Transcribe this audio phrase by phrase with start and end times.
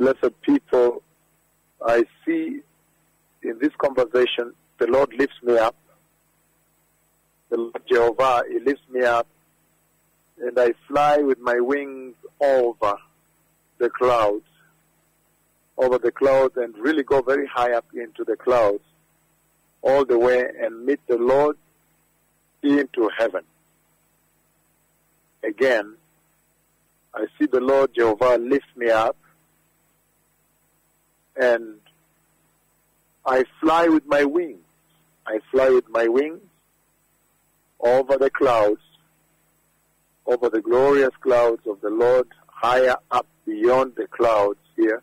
[0.00, 1.02] blessed people,
[1.86, 2.60] I see
[3.42, 5.76] in this conversation, the Lord lifts me up.
[7.50, 9.26] The Lord Jehovah, He lifts me up,
[10.38, 12.94] and I fly with my wings over
[13.78, 14.46] the clouds,
[15.76, 18.84] over the clouds, and really go very high up into the clouds,
[19.82, 21.56] all the way and meet the Lord
[22.62, 23.42] into heaven.
[25.44, 25.94] Again,
[27.14, 29.16] I see the Lord Jehovah lift me up,
[31.40, 31.80] and
[33.24, 34.58] I fly with my wings.
[35.26, 36.40] I fly with my wings
[37.80, 38.80] over the clouds,
[40.26, 45.02] over the glorious clouds of the Lord, higher up beyond the clouds here,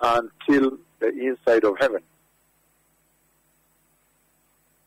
[0.00, 2.02] until the inside of heaven.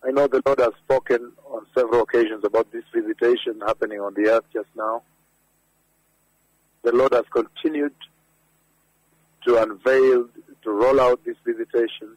[0.04, 4.30] I know the Lord has spoken on several occasions about this visitation happening on the
[4.30, 5.04] earth just now.
[6.84, 7.94] The Lord has continued
[9.50, 10.28] to unveil,
[10.62, 12.16] to roll out this visitation,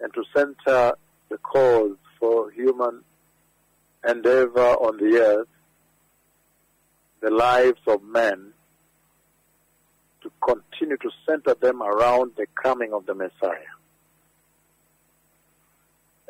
[0.00, 0.92] and to center
[1.30, 3.02] the cause for human
[4.06, 5.48] endeavor on the earth,
[7.22, 8.52] the lives of men,
[10.22, 13.74] to continue to center them around the coming of the Messiah.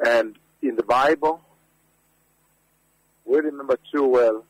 [0.07, 1.41] And in the Bible,
[3.25, 4.45] we remember too well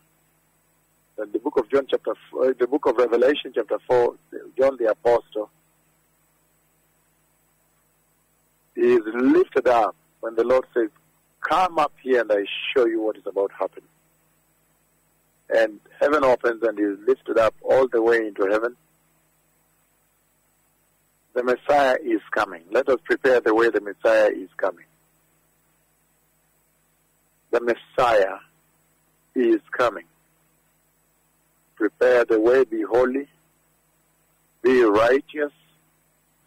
[1.16, 4.16] that the book of John chapter, four, uh, the book of Revelation chapter four,
[4.58, 5.50] John the apostle
[8.76, 10.90] is lifted up when the Lord says,
[11.40, 13.82] "Come up here and I show you what is about to happen."
[15.50, 18.76] And heaven opens and he is lifted up all the way into heaven.
[21.34, 22.64] The Messiah is coming.
[22.70, 24.84] Let us prepare the way the Messiah is coming
[27.50, 28.36] the Messiah
[29.34, 30.04] is coming.
[31.76, 33.28] Prepare the way, be holy,
[34.67, 35.51] be righteous,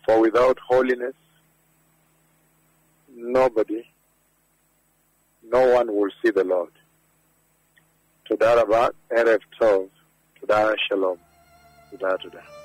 [0.04, 1.14] for without holiness,
[3.14, 3.82] nobody,
[5.42, 6.72] no one will see the Lord.
[8.22, 9.88] תודה רבה, ערב טוב,
[10.40, 11.16] תודה שלום,
[11.90, 12.59] תודה תודה.